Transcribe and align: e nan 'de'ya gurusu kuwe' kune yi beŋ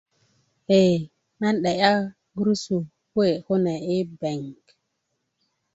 e 0.79 0.81
nan 1.39 1.55
'de'ya 1.59 1.91
gurusu 2.35 2.77
kuwe' 3.11 3.41
kune 3.45 3.73
yi 3.87 3.97
beŋ 4.19 4.39